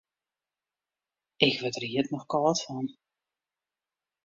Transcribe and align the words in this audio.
Ik 1.45 1.53
wurd 1.61 1.75
der 1.77 1.89
hjit 1.91 2.11
noch 2.11 2.27
kâld 2.31 2.59
fan. 2.65 2.87